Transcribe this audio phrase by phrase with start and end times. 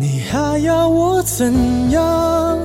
[0.00, 2.58] 你还要我怎样？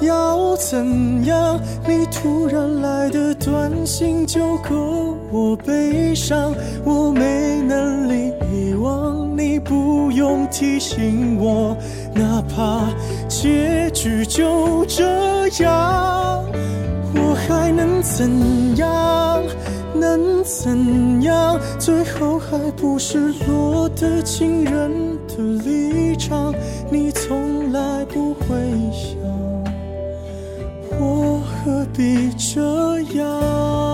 [0.00, 1.58] 要怎样？
[1.86, 6.54] 你突然来的短信就够我悲伤，
[6.84, 11.74] 我没能力遗忘，你不用提醒我，
[12.14, 12.80] 哪怕
[13.28, 16.44] 结局就这样，
[17.14, 19.42] 我还能怎样？
[19.94, 21.58] 能怎样？
[21.78, 24.90] 最后还不是落得情人
[25.28, 25.34] 的
[26.90, 28.46] 你从来不会
[28.92, 29.18] 想。
[31.00, 32.60] 我何必这
[33.18, 33.93] 样？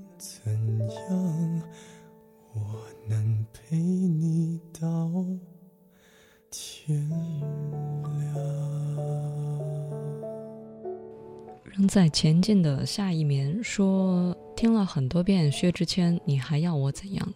[0.93, 1.61] 样？
[2.53, 5.09] 我能陪你到
[6.49, 8.35] 天亮。
[11.63, 17.33] 仍在前进的下一眠说：“听了很多遍薛之谦，你还要我怎样？”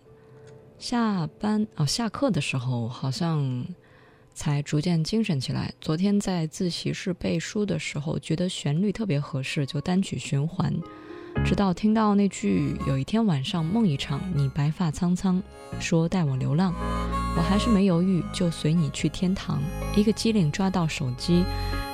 [0.78, 3.66] 下班哦，下课的时候好像
[4.34, 5.74] 才逐渐精神起来。
[5.80, 10.74] 昨天在自习室背书的时候，觉得旋律特别合适，就单曲循环。
[11.46, 15.40] 直到听到那句“有一天晚上梦一场，你白发苍苍，
[15.80, 16.74] 说带我流浪”，
[17.38, 19.62] 我还是没犹豫，就随你去天堂。
[19.96, 21.44] 一个机灵抓到手机，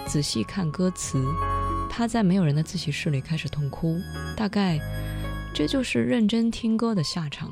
[0.07, 1.21] 仔细看歌词，
[1.89, 3.99] 趴在没有人的自习室里开始痛哭。
[4.37, 4.79] 大概，
[5.53, 7.51] 这就是认真听歌的下场。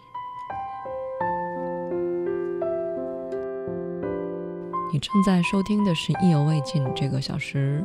[4.94, 7.84] 你正在收听的是《意犹未尽》这个小时，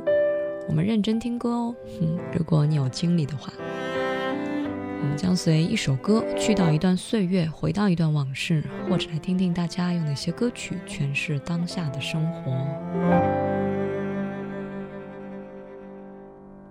[0.69, 1.75] 我们认真听歌哦。
[1.99, 3.53] 哼，如果你有精力的话。
[5.05, 12.51] 我们将随一首歌去到一段岁月，回到一段往事，或者来听听大家用哪些歌曲诠释当下的生活。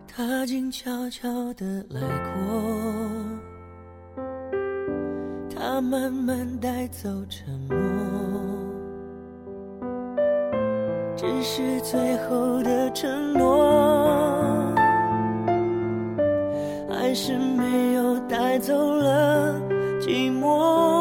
[0.08, 2.64] 他静悄悄地来过，
[5.56, 7.78] 他慢慢带走沉默，
[11.16, 13.94] 只是最后的承诺。
[16.90, 17.93] 还是没
[18.34, 19.54] 带走了
[20.02, 20.93] 寂寞，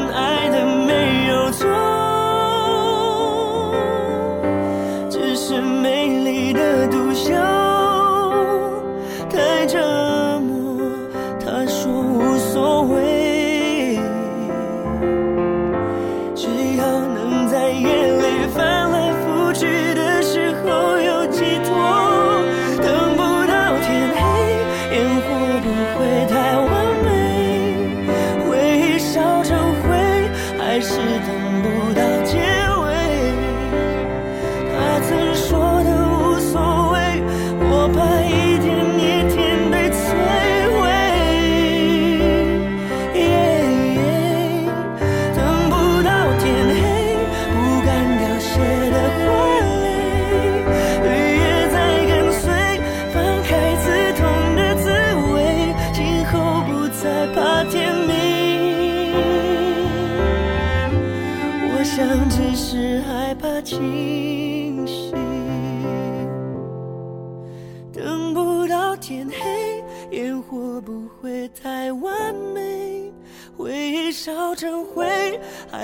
[0.00, 0.39] 我们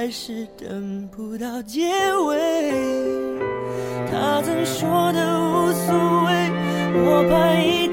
[0.06, 1.82] 还是等不到结
[2.28, 2.70] 尾。
[4.08, 5.92] 他曾说的无所
[6.26, 6.30] 谓，
[6.94, 7.88] 我怕一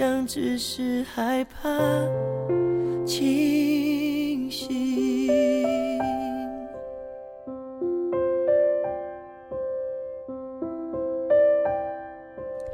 [0.00, 1.68] 想只是害怕
[3.04, 4.70] 清醒。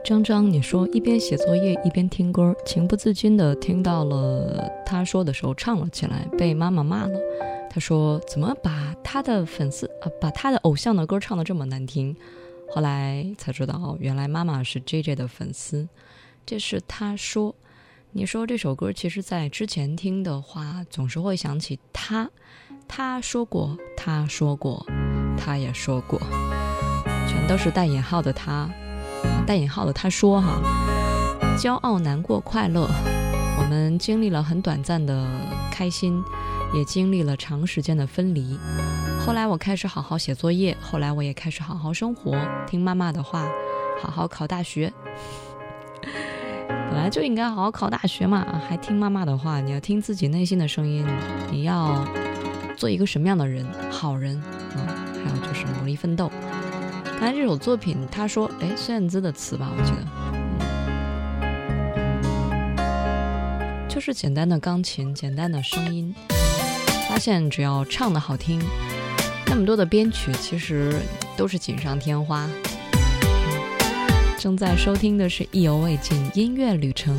[0.05, 7.19] 张张，你说一边写作业一边听歌，情不自禁的听到了他说的时候唱了起来，被妈妈骂了。
[7.69, 12.17] 他说：“怎么把他的粉丝啊，把他的偶像的歌唱的这么难听？”
[12.71, 15.89] 后来才知道，原来妈妈是 J J 的粉丝。
[16.47, 17.55] 这是他说。
[18.13, 22.31] 你说这首歌，其实在之前听的话，总是会想起他。
[22.89, 24.87] 他说过，他说过，
[25.37, 26.19] 他也说过，
[27.29, 28.71] 全都是带引号的他。
[29.47, 30.61] 带引号的他说哈，
[31.59, 32.89] 骄傲、难过、快乐，
[33.59, 35.29] 我们经历了很短暂的
[35.71, 36.23] 开心，
[36.73, 38.59] 也经历了长时间的分离。
[39.21, 42.35] 后来我开始好好写作业，后来我也开始好好生活，
[42.67, 43.47] 听妈妈的话，
[44.01, 44.91] 好好考大学。
[46.69, 51.07] 本来就应该好好考大学嘛，还听妈妈的话，你要听自己内心的声音，
[51.51, 52.07] 你要
[52.77, 53.67] 做一个什么样的人？
[53.91, 54.37] 好人
[54.75, 54.87] 啊，
[55.25, 56.31] 还有就是努力奋斗。
[57.19, 59.99] 刚才这首作品，他说，哎，孙燕姿的词吧，我记得，
[63.89, 66.15] 就是简单的钢琴，简单的声音，
[67.09, 68.61] 发现只要唱的好听，
[69.47, 70.95] 那么多的编曲其实
[71.37, 72.47] 都是锦上添花。
[74.47, 77.13] 正在收听的是《意犹未尽音乐旅程》，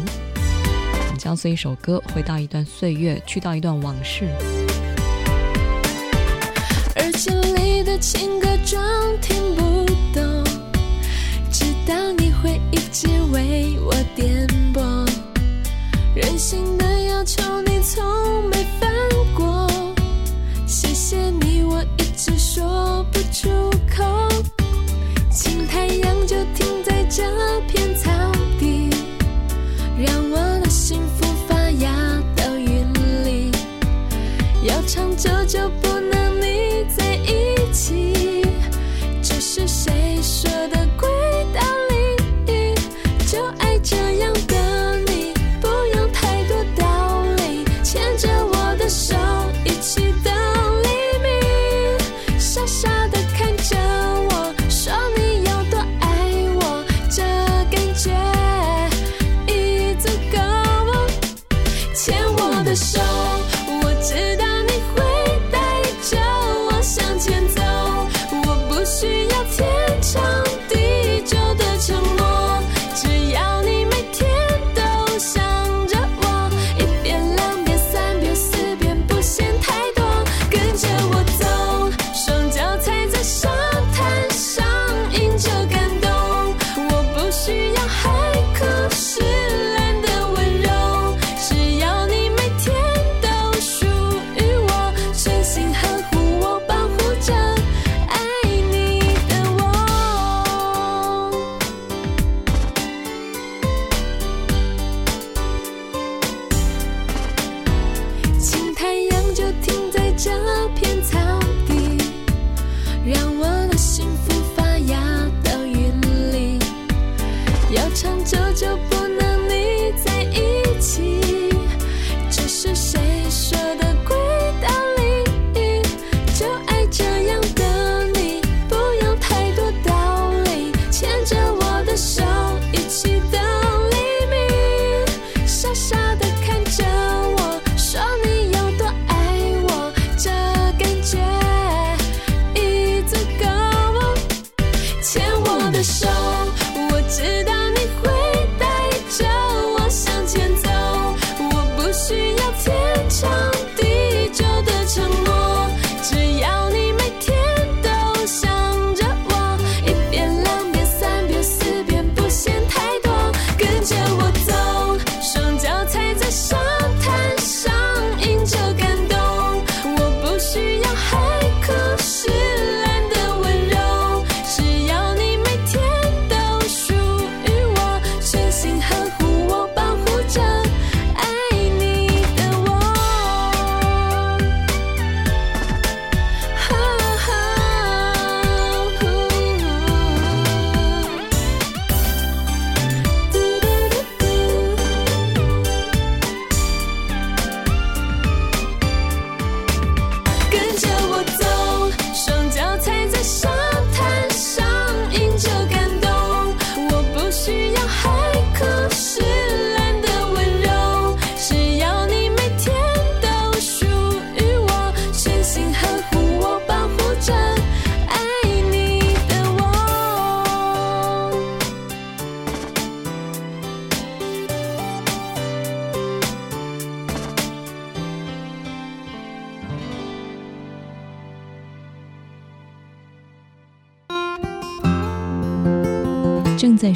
[1.11, 4.29] 你将随一首歌回到一段岁月，去到一段往事。
[6.95, 8.81] 耳机里的情歌装
[9.21, 10.41] 听不懂，
[11.51, 14.81] 知道你会一直为我点播，
[16.15, 18.89] 任性的要求你从没犯
[19.35, 19.69] 过，
[20.65, 23.49] 谢谢你我一直说不出
[27.17, 27.23] 这
[27.61, 28.11] 片草
[28.59, 28.91] 地，
[29.97, 31.89] 让我的幸福发芽
[32.35, 32.93] 到云
[33.25, 33.51] 里，
[34.61, 35.96] 要长久就不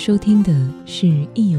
[0.04, 0.52] 收听的
[0.84, 1.06] 是
[1.36, 1.51] 《一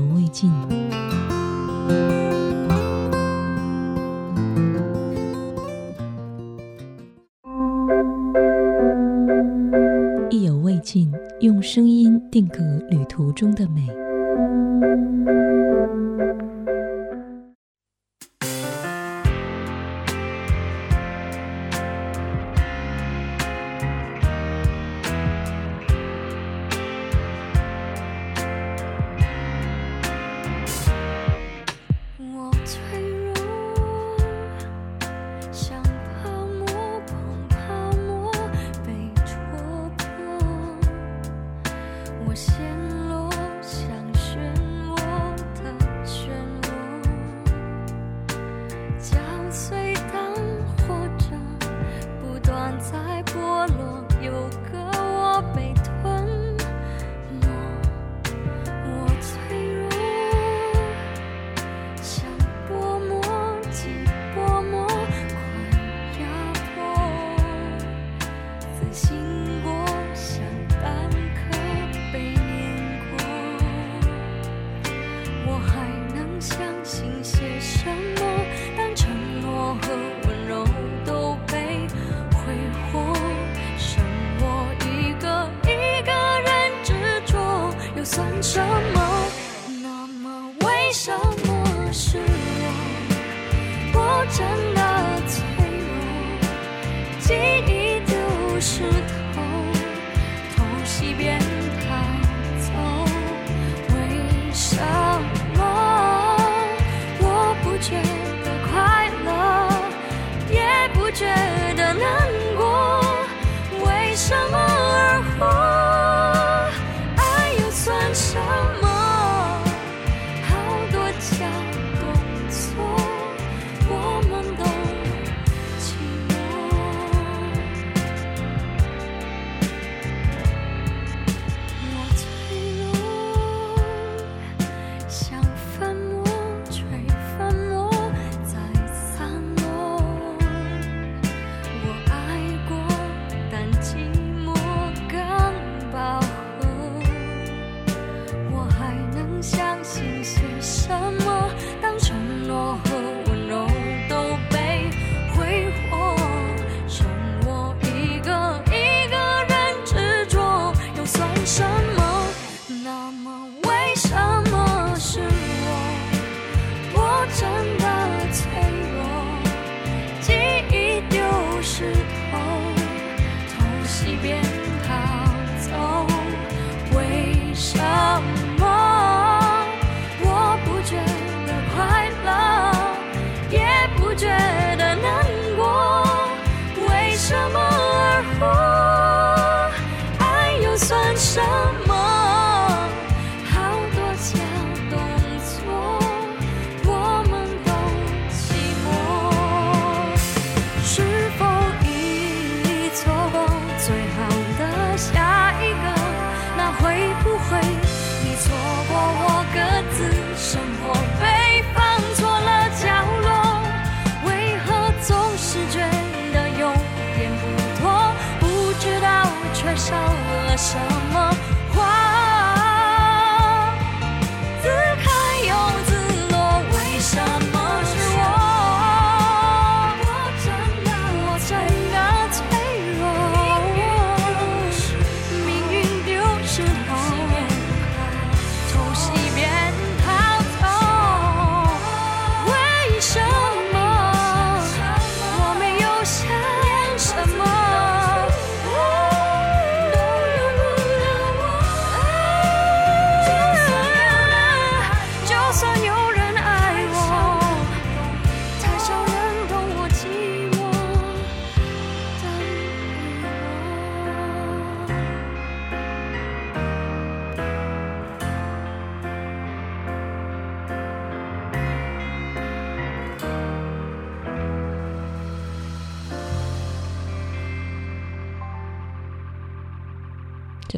[150.89, 151.22] 这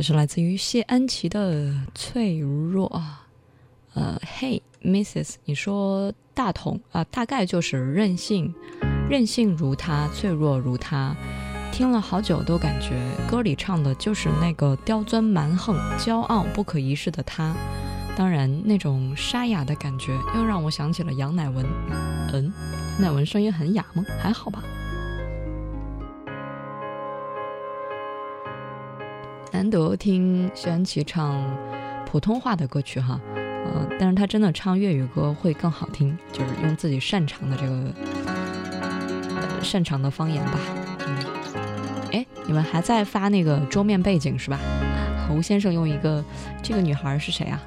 [0.05, 2.91] 是来自于谢安琪的《脆弱》。
[3.95, 8.55] 呃，Hey Mrs，你说大同啊，大概就是任性，
[9.09, 11.17] 任性如他，脆弱如他。
[11.73, 17.57] 听了好久都感觉歌里唱的就是那个刁钻蛮横、骄傲不可一世的他。
[18.15, 21.65] 当然，那种沙哑的感觉又让我想起了杨乃文。
[22.31, 22.53] 嗯，
[23.01, 24.05] 乃文声音很哑吗？
[24.21, 24.63] 还好吧。
[29.55, 31.41] 难得听薛安琪唱
[32.05, 37.95] 普通话的歌曲哈，呃，但是他真的唱粤语歌会更好听，就是用自己擅长的这个
[39.63, 40.59] 擅长的方言吧。
[41.07, 41.17] 嗯，
[42.11, 44.59] 哎，你们还在发那个桌面背景是吧？
[45.31, 46.25] 吴先生用一个，
[46.61, 47.63] 这个女孩是谁啊？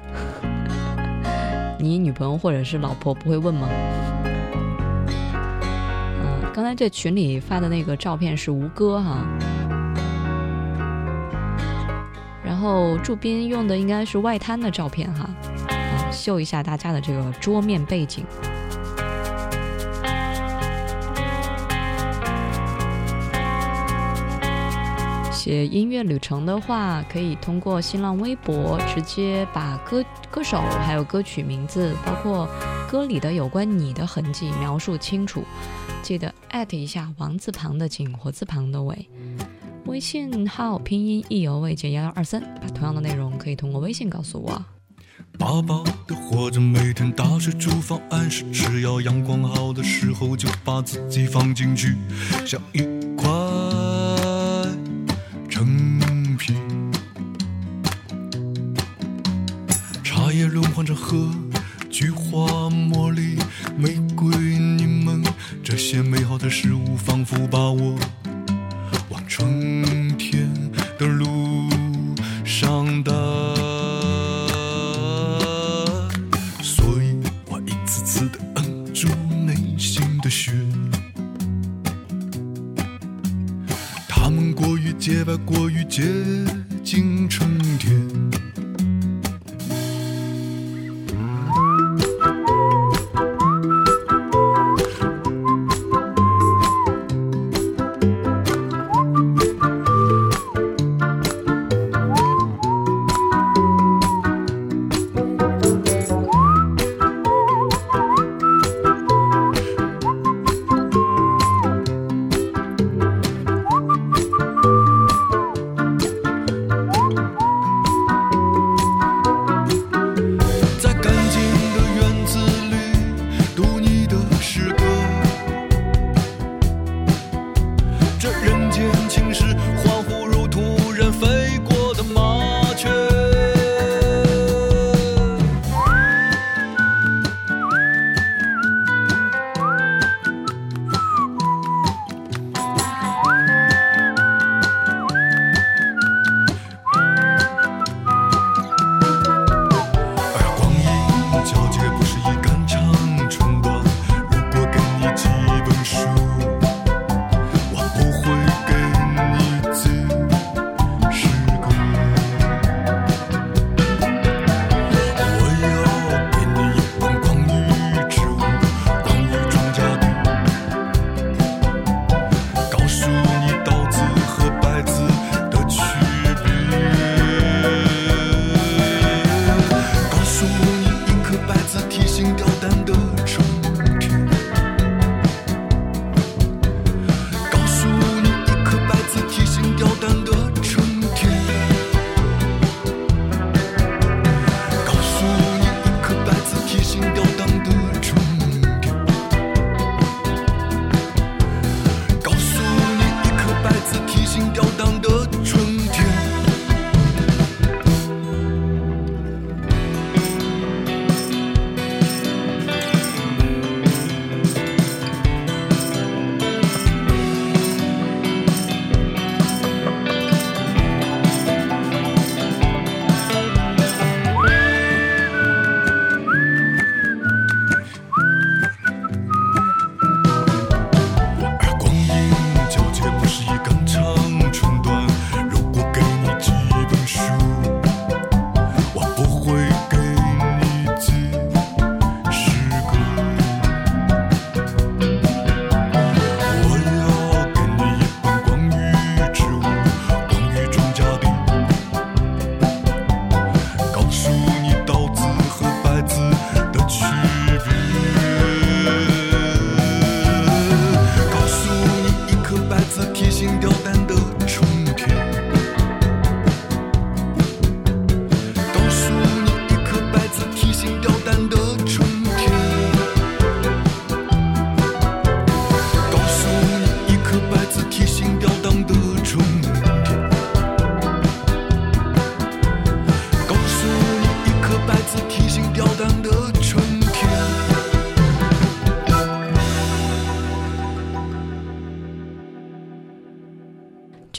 [1.80, 3.66] 你女朋友或者是老婆不会问吗？
[6.20, 9.24] 嗯，刚才这群里发的那个照片是吴哥哈，
[12.60, 15.30] 然后驻斌用的应该是外滩的照片哈，
[16.10, 18.24] 秀一下大家的这个桌面背景。
[25.30, 32.48] 写音乐旅程的话，可以通过新浪微博直接把歌歌手还有歌曲名字，包括
[32.90, 35.44] 歌里的有关你的痕迹描述清楚。
[36.02, 39.08] 记得艾特一下王字旁的景，火字旁的伟。
[39.88, 44.62] 微信号拼音意犹未尽幺幺二三，把同样的内容可以通过微信告诉我。
[45.38, 51.96] 饱饱的活着，每天打水煮饭，按时吃药，阳光好的时候就把自己放进去，
[52.46, 52.82] 像一
[53.16, 53.28] 块。
[55.48, 56.54] 成品，
[60.04, 61.30] 茶叶轮换着喝，
[61.88, 63.38] 菊花、茉莉、
[63.74, 65.26] 玫瑰、柠檬，
[65.64, 67.98] 这些美好的事物仿佛把我
[69.38, 70.50] 春天
[70.98, 71.70] 的路
[72.44, 73.12] 上的。
[76.60, 79.06] 所以我一次次的摁住
[79.46, 80.50] 内心的血。
[84.08, 86.02] 他们过于洁白，过于接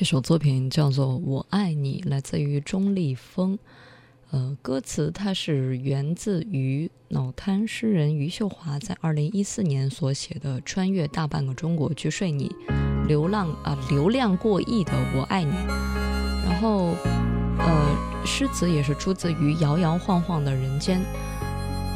[0.10, 3.60] 首作品叫做《我爱你》，来自于钟立风。
[4.32, 12.52] 呃，歌词它是源自于脑瘫诗人余秀华在二零一四年所写的《穿越大半个中国去睡你》，
[13.08, 15.52] 流浪啊，流量过亿的《我爱你》。
[16.44, 16.96] 然后，
[17.60, 21.00] 呃，诗词也是出自于摇摇晃晃的人间。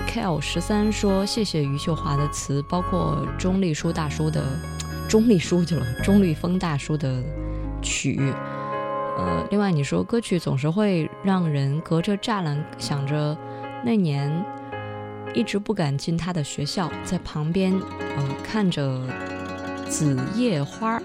[0.07, 4.59] Kl 十三说：“谢谢余秀华的词，包括钟立书大叔的
[5.09, 7.23] 钟立书去了，钟立风大叔的
[7.83, 8.33] 曲。
[9.17, 13.37] 呃，另外你说歌曲总是会让人隔着栅栏想着
[13.85, 14.43] 那年
[15.35, 18.99] 一直不敢进他的学校，在旁边呃看着
[19.87, 20.99] 紫叶花，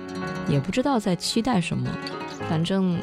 [0.48, 1.90] 也不知道在期待什么，
[2.48, 2.98] 反正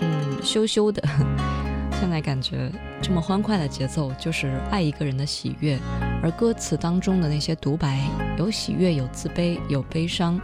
[0.00, 1.02] 嗯羞羞的。
[1.98, 2.70] 现在感觉。”
[3.02, 5.78] 这么欢快的节奏，就是爱一个人的喜悦，
[6.22, 8.06] 而歌词当中的那些独白，
[8.36, 10.40] 有喜悦，有自卑，有悲伤，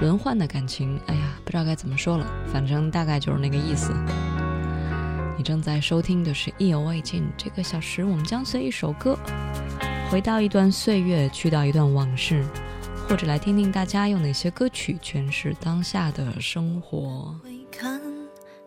[0.00, 3.92] 轮换的感情，哎呀，不知道该怎么说了，反正大概就是那个意思。
[5.36, 9.16] 你正在收听的是《意犹未尽》，这个小时我们将随一首歌，
[10.10, 12.44] 回到一段岁月，去到一段往事，
[13.08, 17.34] 或者来听听大家用哪些歌曲诠释当下的生活。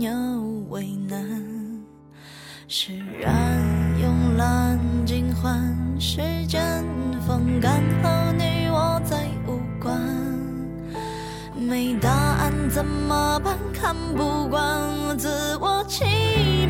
[0.00, 0.10] 又
[0.68, 1.18] 为难，
[2.68, 3.60] 释然
[4.00, 6.84] 慵懒尽欢，时间
[7.26, 9.98] 风干后你我再无关。
[11.54, 13.56] 没答案怎么办？
[13.72, 16.04] 看不惯自我欺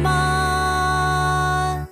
[0.03, 1.87] 瞒，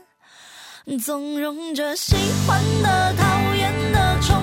[1.05, 2.15] 纵容着喜
[2.47, 4.41] 欢的、讨厌的、宠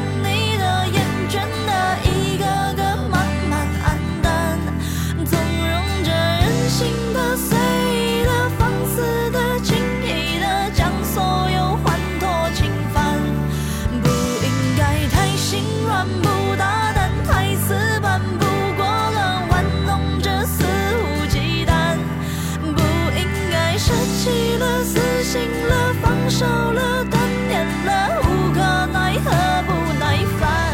[26.33, 29.29] 少了断念了无可奈何
[29.67, 30.73] 不耐烦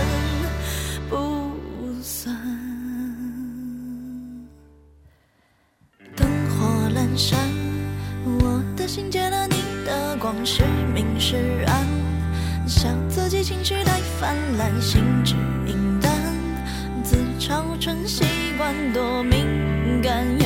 [1.09, 2.33] 不算
[6.15, 7.37] 灯火阑珊
[8.23, 11.35] 我的心借了你的光是明是
[11.67, 11.85] 暗。
[12.65, 15.35] 笑自己情绪太泛滥心只
[15.67, 16.09] 影单
[17.03, 18.23] 自嘲成习
[18.57, 20.38] 惯多敏感。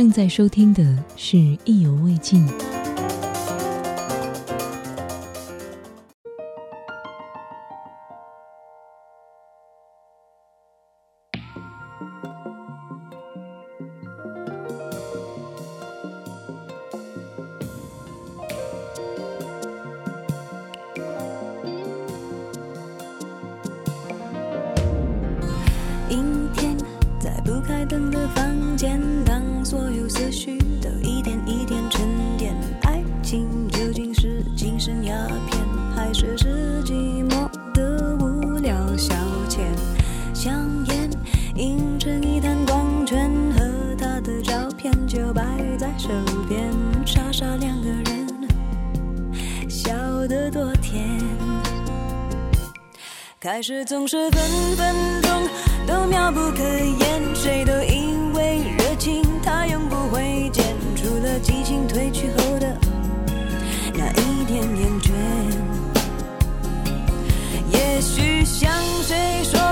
[0.00, 0.82] 正在收听的
[1.14, 1.36] 是
[1.66, 2.48] 《意犹未尽》。
[53.42, 55.48] 开始总是分分钟
[55.86, 60.62] 都妙不可言，谁都以为热情它永不会减，
[60.94, 62.76] 除了激情褪去后的
[63.94, 65.10] 那一点厌倦。
[67.72, 68.70] 也许像
[69.02, 69.69] 谁说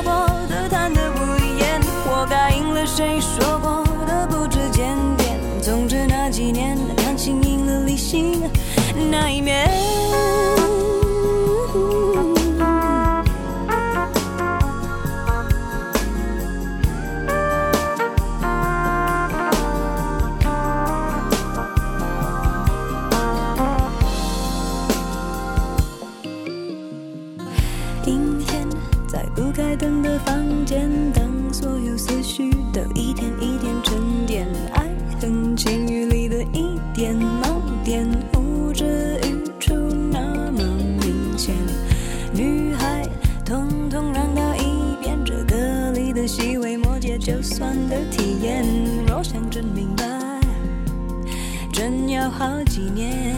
[52.78, 53.37] 几年。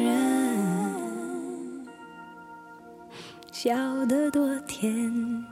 [3.63, 5.45] 笑得多甜。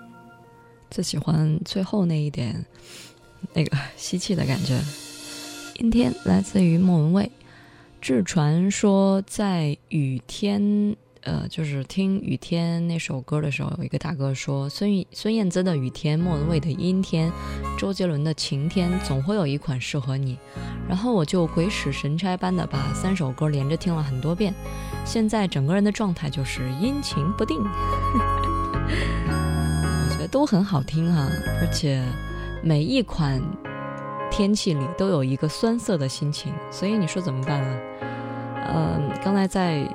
[0.90, 2.66] 最喜欢最后那一点，
[3.54, 4.80] 那个吸气的感觉。
[5.76, 7.32] 阴天来自于莫文蔚。
[8.02, 10.96] 志传说在雨天。
[11.22, 17.30] 呃，就是听雨天那首歌的时候，有一个大哥说，孙孙燕姿的雨天，莫文蔚的阴天，
[17.80, 20.38] 周杰伦的晴天，总会有一款适合你。
[20.90, 24.54] 然后我就鬼使神差般的把三首歌连着听了很多遍，
[25.06, 27.58] 现在整个人的状态就是阴晴不定。
[29.32, 31.26] 我觉得都很好听哈，
[31.62, 32.04] 而且
[32.62, 33.42] 每一款
[34.30, 37.80] 天气里都有一个酸涩的心情，所以你说怎么办啊？
[38.76, 39.88] 嗯，刚才在。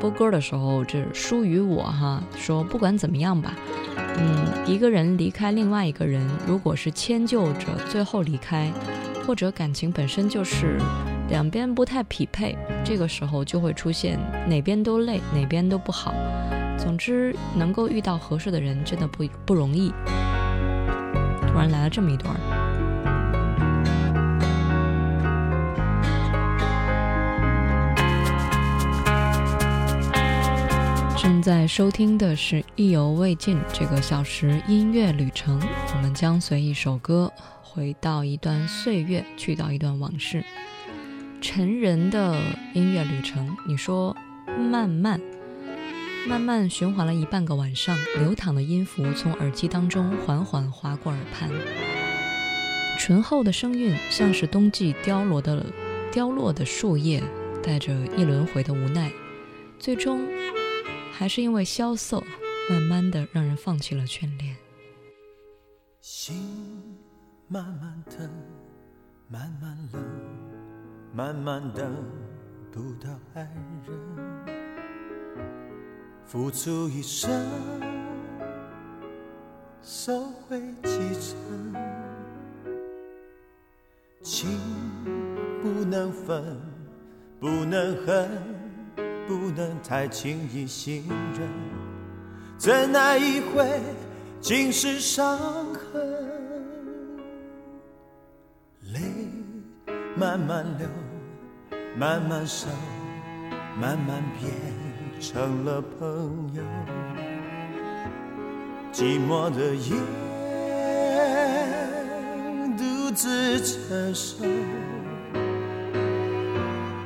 [0.00, 3.54] 播歌的时候，这疏于我哈，说不管怎么样吧，
[4.16, 8.72] 嗯，一个人离开另外一个人，如果是迁就着最后离开，
[9.26, 10.78] 或者感情本身就是
[11.28, 16.14] 两边不太匹配，这个时候就会出现哪边都累，哪边都不好。
[16.78, 19.92] 总之，能够遇到合适的人真的不不容易。
[21.46, 22.34] 突然来了这么一段。
[31.22, 35.60] 正在收听的是《意犹未尽》这个小时音乐旅程，
[35.94, 40.42] 我们将随一首歌回到一段岁月，去到一段往事。
[41.42, 42.40] 成人的
[42.72, 44.16] 音乐旅程，你说
[44.46, 45.20] 慢慢
[46.26, 51.50] 慢慢循环了一半个晚上，流淌的音符从耳机当中缓缓划过耳畔，
[52.98, 55.66] 醇厚的声韵像是冬季凋落的
[56.10, 57.22] 凋落的树叶，
[57.62, 59.12] 带着一轮回的无奈，
[59.78, 60.26] 最终。
[61.20, 62.24] 还是因为萧瑟，
[62.70, 64.56] 慢慢的让人放弃了眷恋。
[66.00, 66.96] 心
[67.46, 68.26] 慢慢疼，
[69.28, 70.02] 慢慢冷，
[71.12, 71.94] 慢慢等
[72.72, 73.42] 不到爱
[73.86, 74.56] 人，
[76.24, 77.30] 付出一生，
[79.82, 81.74] 收回几成，
[84.22, 84.48] 情
[85.62, 86.58] 不能分，
[87.38, 88.59] 不能恨。
[89.30, 91.04] 不能太轻易信
[91.38, 91.48] 任，
[92.58, 93.64] 怎奈一回
[94.40, 95.38] 尽是伤
[95.72, 96.18] 痕。
[98.92, 99.00] 泪
[100.16, 100.88] 慢慢流，
[101.96, 102.66] 慢慢收，
[103.80, 104.50] 慢慢变
[105.20, 106.62] 成了朋友。
[108.92, 109.94] 寂寞的夜，
[112.76, 114.44] 独自承受。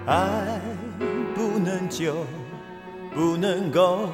[0.06, 0.73] 爱。
[1.88, 2.26] 就，
[3.14, 4.08] 不能够，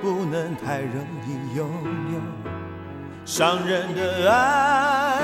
[0.00, 1.68] 不能太容易拥
[2.12, 2.20] 有。
[3.24, 5.18] 伤人的爱，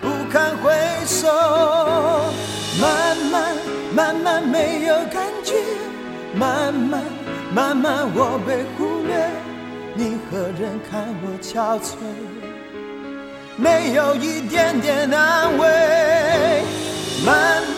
[0.00, 0.72] 不堪回
[1.04, 1.28] 首。
[2.80, 3.56] 慢慢，
[3.94, 5.54] 慢慢没有感觉。
[6.34, 7.02] 慢慢，
[7.54, 9.30] 慢慢我被忽略。
[9.94, 11.96] 你何人看我憔悴？
[13.56, 15.64] 没有一点点安慰。
[17.24, 17.75] 慢慢。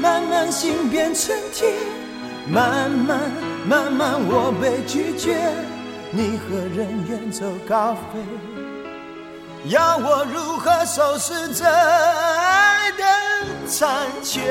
[0.00, 1.72] 慢慢心变成铁，
[2.48, 3.20] 慢慢
[3.66, 5.36] 慢慢我被拒绝，
[6.10, 8.20] 你和人远走高飞，
[9.68, 13.04] 要我如何收拾这爱的
[13.66, 14.42] 残缺？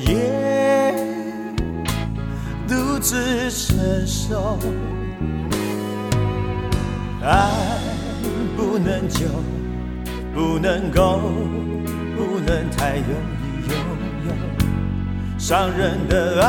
[0.00, 0.94] 夜，
[2.66, 4.58] 独自承受。
[7.22, 7.50] 爱
[8.56, 9.26] 不能久，
[10.34, 11.20] 不能够，
[12.16, 13.08] 不能太容
[13.42, 13.72] 易拥
[14.26, 14.28] 有。
[15.38, 16.48] 伤人的爱，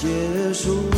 [0.00, 0.97] 结束？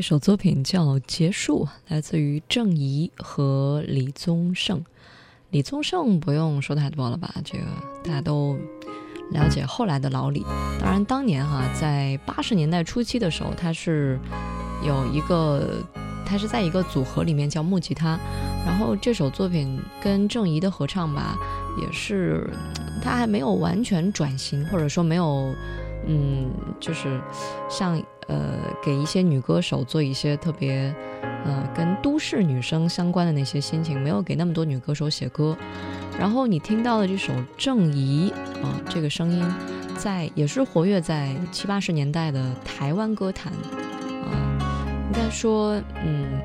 [0.00, 4.82] 这首作品叫《结束》，来自于郑怡和李宗盛。
[5.50, 7.64] 李宗盛不用说太多了吧，这个
[8.02, 8.56] 大家都
[9.30, 9.62] 了解。
[9.66, 10.42] 后来的老李，
[10.80, 14.18] 当然当年哈、在八十年代初期的时候，他是
[14.82, 15.84] 有一个，
[16.24, 18.18] 他是在一个组合里面叫木吉他。
[18.64, 21.36] 然后这首作品跟郑怡的合唱吧，
[21.78, 22.48] 也是
[23.02, 25.54] 他还没有完全转型，或者说没有，
[26.06, 27.20] 嗯，就是
[27.68, 30.94] 像呃给一些女歌手做一些特别
[31.44, 35.56] 呃跟都市女生相关的那些心情，没有给那么多女歌手写歌。
[36.18, 39.44] 然后你听到的这首郑怡啊、这个声音
[39.96, 44.30] 在也是活跃在七八十年代的台湾歌坛啊、
[45.06, 46.42] 应该说，嗯，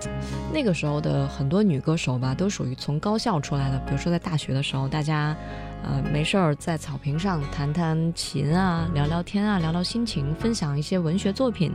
[0.53, 3.77] 那个时候的很多女歌手吧，都属于从高校出来的。
[3.79, 5.35] 比如说在大学的时候，大家
[5.85, 11.71] 呃没事儿在草坪上弹弹琴啊，聊聊天啊，聊聊心情，分享一些文学作品，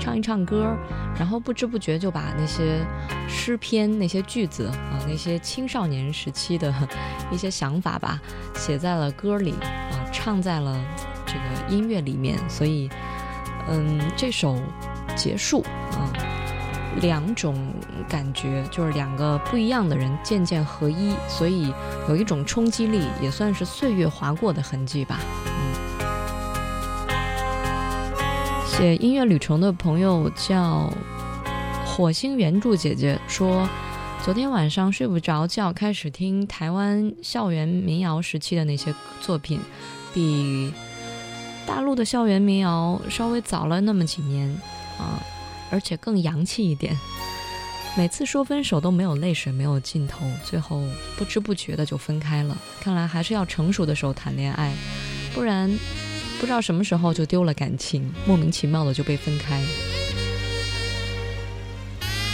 [0.00, 0.76] 唱一唱歌，
[1.16, 2.84] 然后不知不觉就把那些
[3.28, 6.74] 诗篇、那些句子啊，那些青少年时期的
[7.30, 8.20] 一些想法吧，
[8.56, 10.76] 写在了歌里啊，唱在了
[11.24, 12.36] 这个音乐里面。
[12.50, 12.90] 所以，
[13.68, 14.60] 嗯，这首
[15.14, 16.31] 结束啊。
[17.00, 17.72] 两种
[18.08, 21.72] 感觉就是两个不一样的人渐渐合一所以
[22.08, 25.18] 有一种冲击力也算是岁月划过的痕迹吧。
[25.46, 25.72] 嗯。
[28.66, 30.92] 写音乐旅程的朋友叫
[31.84, 33.68] 火星原著姐姐说
[34.22, 39.60] 昨天晚上睡不着觉开始听台湾校园民谣时期的那些作品？
[40.14, 40.72] 比
[41.66, 44.48] 大陆的校园民谣稍微早了那么几年
[44.98, 45.16] 啊
[45.72, 46.96] 而且更洋气一点。
[47.94, 50.82] 每次说分手都没有泪水没有尽头最后
[51.18, 52.56] 不知不觉的就分开了。
[52.80, 54.72] 看来还是要成熟的时候谈恋爱
[55.34, 55.70] 不然
[56.40, 59.60] 不知道什么时候就丢了感情莫名其妙的就被分开。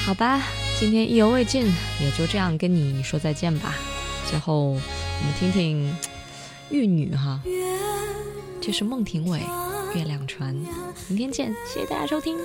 [0.06, 0.40] 好吧
[0.78, 1.66] 今天意犹未尽
[2.00, 3.74] 也就这样跟你说再见吧。
[4.30, 5.96] 最后我们听听
[6.70, 7.40] 玉女哈
[8.60, 9.40] 这是孟庭苇。
[9.94, 10.54] 月亮船
[11.08, 12.36] 明天见，谢谢大家收听。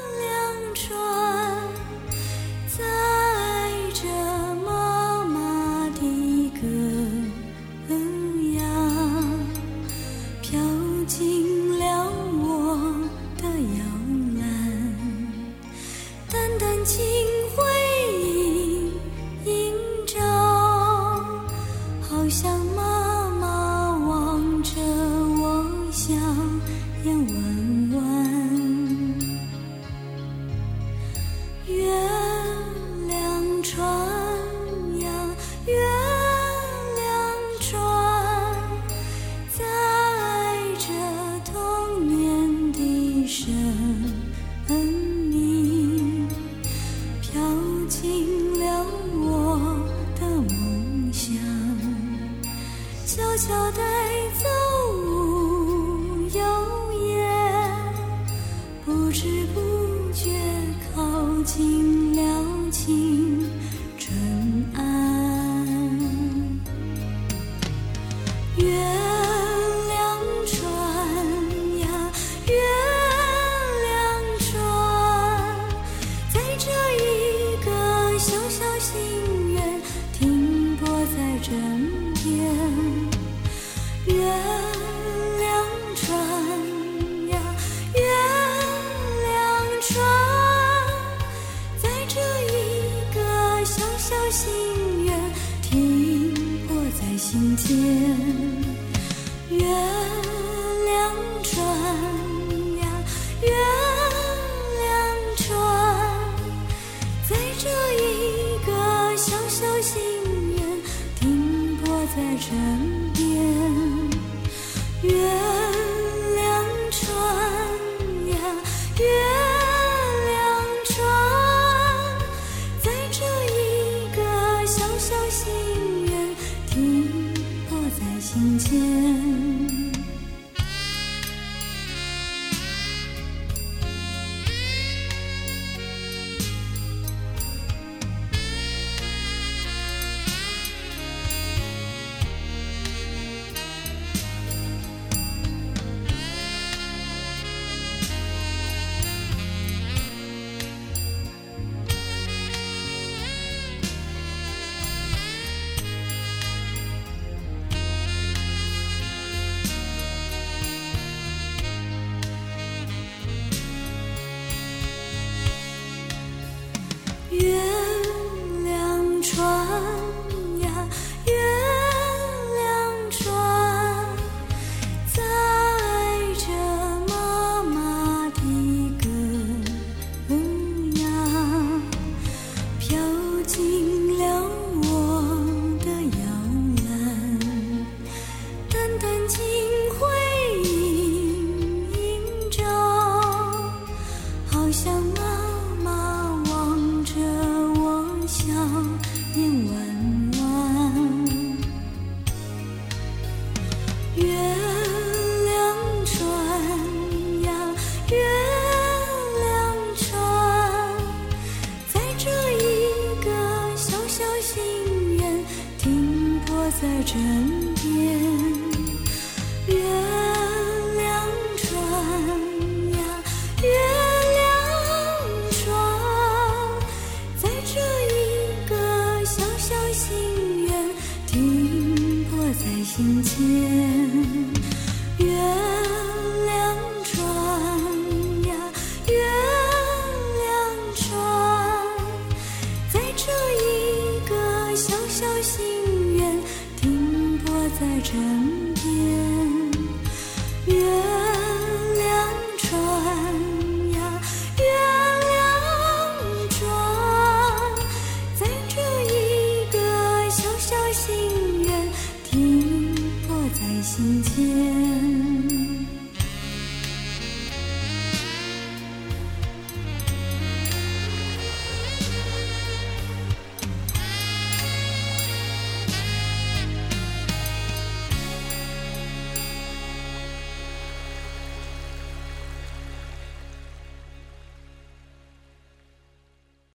[2.75, 3.22] 在。